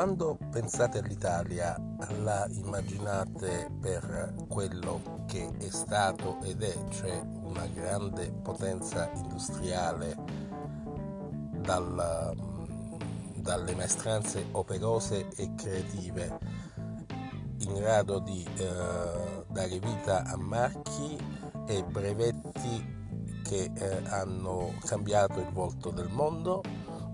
[0.00, 1.76] quando pensate all'Italia
[2.22, 10.16] la immaginate per quello che è stato ed è, cioè una grande potenza industriale
[11.60, 12.34] dal,
[13.34, 16.38] dalle maestranze operose e creative
[17.58, 21.18] in grado di eh, dare vita a marchi
[21.66, 26.62] e brevetti che eh, hanno cambiato il volto del mondo?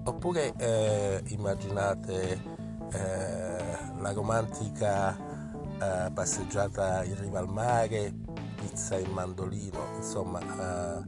[0.05, 2.56] Oppure eh, immaginate
[2.93, 8.15] eh, la romantica eh, passeggiata in riva al mare
[8.57, 11.05] pizza e mandolino insomma eh,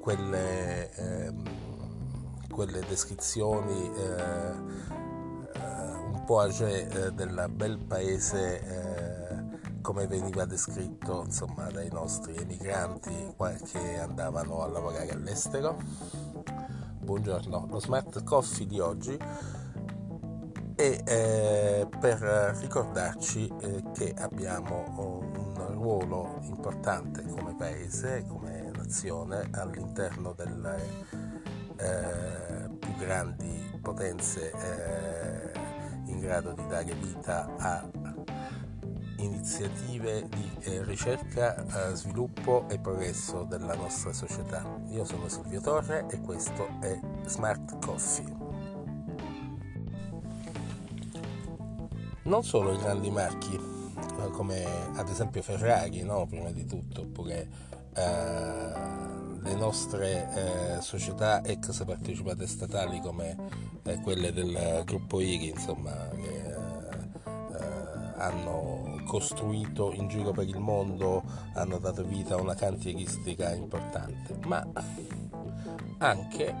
[0.00, 1.42] quelle, ehm,
[2.50, 4.76] quelle, descrizioni eh,
[6.12, 9.26] un po' age del bel paese
[9.80, 13.34] come veniva descritto insomma, dai nostri emigranti
[13.70, 15.78] che andavano a lavorare all'estero.
[17.00, 19.18] Buongiorno, lo smart coffee di oggi
[20.78, 22.20] è eh, per
[22.60, 30.76] ricordarci eh, che abbiamo un ruolo importante come paese, come nazione all'interno delle
[31.78, 35.50] eh, più grandi potenze eh,
[36.04, 37.84] in grado di dare vita a
[39.16, 41.56] iniziative di eh, ricerca,
[41.90, 44.64] eh, sviluppo e progresso della nostra società.
[44.90, 48.47] Io sono Silvio Torre e questo è Smart Coffee.
[52.28, 54.62] Non solo i grandi marchi, eh, come
[54.96, 56.26] ad esempio Ferrari, no?
[56.26, 57.48] prima di tutto, oppure
[57.94, 58.72] eh,
[59.40, 60.28] le nostre
[60.76, 63.34] eh, società ex partecipate statali come
[63.82, 66.56] eh, quelle del gruppo IRI, insomma, che
[68.18, 71.22] hanno costruito in giro per il mondo,
[71.54, 74.66] hanno dato vita a una cantieristica importante, ma
[75.96, 76.54] anche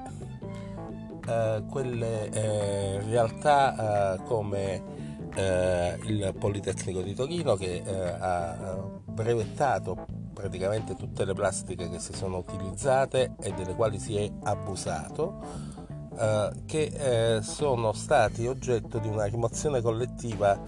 [1.28, 5.07] eh, quelle eh, realtà eh, come
[5.38, 12.12] eh, il Politecnico di Torino che eh, ha brevettato praticamente tutte le plastiche che si
[12.12, 15.76] sono utilizzate e delle quali si è abusato.
[16.18, 20.60] Eh, che sono stati oggetto di una rimozione collettiva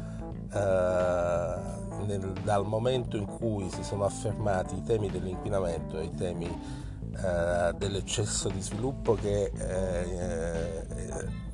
[0.52, 6.46] eh, nel, dal momento in cui si sono affermati i temi dell'inquinamento e i temi
[6.46, 11.48] eh, dell'eccesso di sviluppo che eh,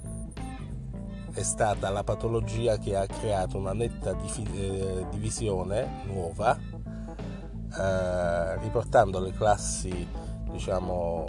[1.37, 6.59] è stata la patologia che ha creato una netta difi- divisione nuova,
[8.59, 10.09] riportando le classi
[10.51, 11.27] diciamo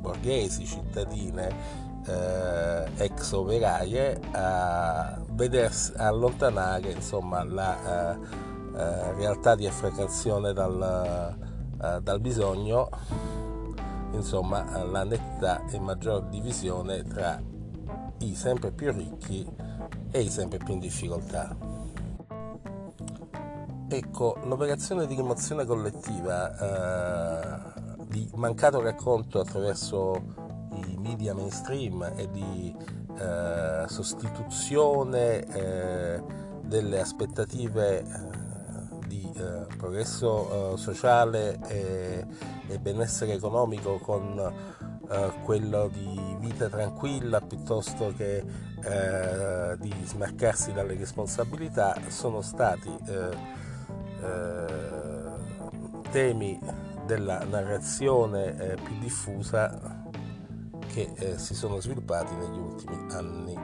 [0.00, 8.18] borghesi, cittadine eh, ex operaie a vedersi allontanare insomma, la eh,
[8.76, 11.36] eh, realtà di affrancazione dal,
[11.82, 12.88] eh, dal bisogno,
[14.12, 17.40] insomma la netta e maggior divisione tra
[18.18, 19.46] i sempre più ricchi
[20.10, 21.56] e i sempre più in difficoltà.
[23.88, 30.44] Ecco, l'operazione di rimozione collettiva eh, di mancato racconto attraverso
[31.06, 32.74] media mainstream e di
[33.18, 36.22] eh, sostituzione eh,
[36.62, 42.26] delle aspettative eh, di eh, progresso eh, sociale e,
[42.66, 44.52] e, benessere economico con
[45.44, 48.42] quello di vita tranquilla piuttosto che
[49.78, 52.92] di smarcarsi dalle responsabilità sono stati
[56.10, 56.58] temi
[57.04, 60.04] della narrazione più diffusa
[60.96, 63.54] che eh, si sono sviluppati negli ultimi anni.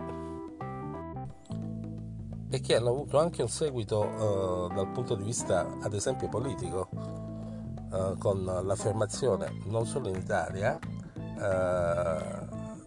[2.50, 6.90] E che hanno avuto anche un seguito eh, dal punto di vista ad esempio politico
[6.92, 10.91] eh, con l'affermazione non solo in Italia eh,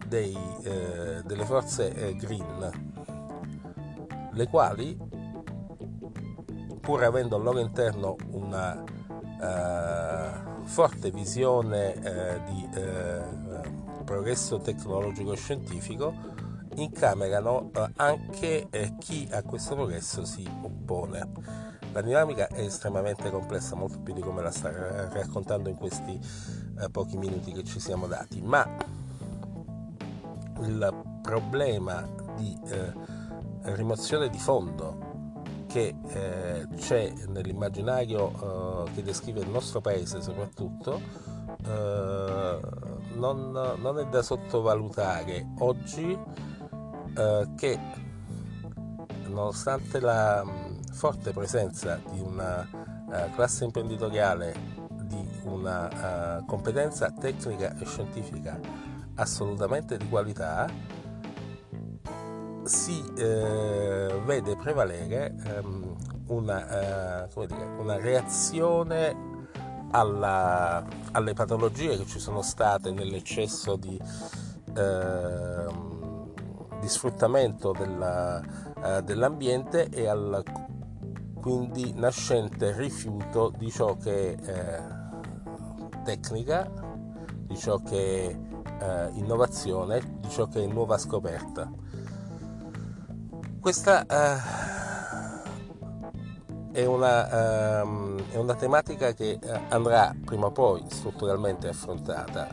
[0.06, 2.70] dei, eh, delle forze eh, green
[4.32, 4.98] le quali
[6.80, 8.94] pur avendo al loro interno una
[10.64, 11.94] forte visione
[12.46, 12.68] di
[14.04, 16.14] progresso tecnologico e scientifico
[16.76, 21.64] incamerano eh, anche eh, chi a questo progresso si oppone.
[21.92, 26.18] La dinamica è estremamente complessa, molto più di come la sta raccontando in questi
[26.80, 28.66] eh, pochi minuti che ci siamo dati, ma
[30.62, 32.92] il problema di eh,
[33.74, 41.34] rimozione di fondo che eh, c'è nell'immaginario eh, che descrive il nostro paese soprattutto
[43.14, 45.48] non, non, è da sottovalutare.
[45.58, 46.16] Oggi
[47.16, 47.78] eh, che
[49.28, 50.44] nonostante la
[50.92, 54.75] forte presenza di una uh, classe imprenditoriale di
[55.66, 58.58] una uh, competenza tecnica e scientifica
[59.16, 60.68] assolutamente di qualità,
[62.64, 65.96] si eh, vede prevalere ehm,
[66.26, 69.14] una, eh, dire, una, reazione
[69.92, 73.98] alla, alle patologie che ci sono state nell'eccesso di,
[74.76, 76.32] ehm,
[76.80, 78.42] di sfruttamento della,
[78.84, 80.42] eh, dell'ambiente e al
[81.40, 85.05] quindi nascente rifiuto di ciò che eh,
[86.06, 86.70] tecnica,
[87.46, 88.30] di ciò che
[88.78, 91.68] è eh, innovazione, di ciò che è nuova scoperta.
[93.60, 94.38] Questa eh,
[96.70, 102.46] è, una, ehm, è una tematica che eh, andrà prima o poi strutturalmente affrontata.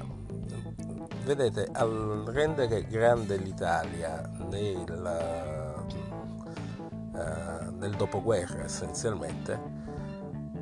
[1.24, 5.72] Vedete, al rendere grande l'Italia nel
[7.16, 9.60] eh, nel dopoguerra essenzialmente,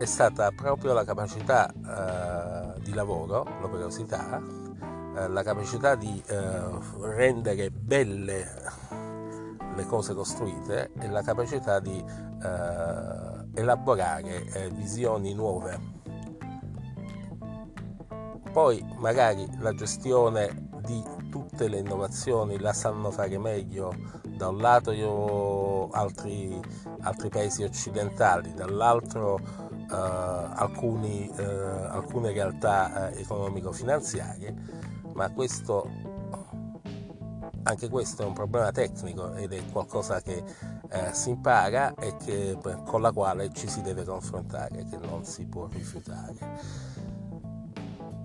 [0.01, 4.41] è stata proprio la capacità eh, di lavoro, l'operosità,
[5.15, 6.59] eh, la capacità di eh,
[7.01, 8.47] rendere belle
[9.75, 15.79] le cose costruite e la capacità di eh, elaborare eh, visioni nuove.
[18.51, 23.95] Poi magari la gestione di tutte le innovazioni la sanno fare meglio
[24.27, 26.59] da un lato io, altri,
[26.99, 34.53] altri paesi occidentali, dall'altro eh, alcuni, eh, alcune realtà eh, economico-finanziarie,
[35.13, 35.89] ma questo,
[37.63, 40.43] anche questo è un problema tecnico ed è qualcosa che
[40.89, 45.45] eh, si impara e che, con la quale ci si deve confrontare, che non si
[45.45, 47.10] può rifiutare.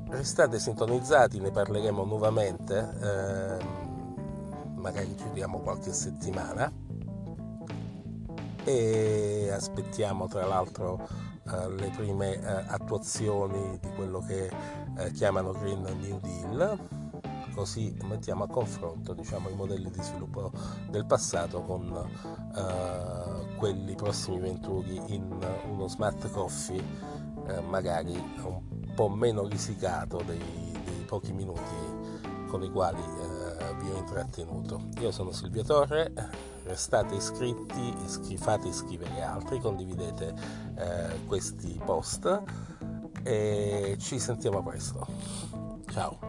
[0.08, 6.72] Restate sintonizzati, ne parleremo nuovamente, ehm, magari ci diamo qualche settimana.
[8.62, 11.08] E aspettiamo tra l'altro
[11.44, 14.48] eh, le prime eh, attuazioni di quello che
[14.96, 16.78] eh, chiamano Green New Deal.
[17.52, 20.52] Così mettiamo a confronto diciamo, i modelli di sviluppo
[20.88, 21.92] del passato con
[22.54, 25.36] eh, quelli prossimi venturi in
[25.68, 26.80] uno smart coffee
[27.48, 28.12] eh, magari
[28.42, 28.60] un
[28.96, 31.60] po' meno risicato dei, dei pochi minuti
[32.48, 34.88] con i quali eh, vi ho intrattenuto.
[35.00, 36.12] Io sono Silvio Torre,
[36.64, 40.34] restate iscritti, iscri, fate iscrivere altri, condividete
[40.76, 42.42] eh, questi post
[43.22, 45.06] e ci sentiamo presto.
[45.90, 46.25] Ciao.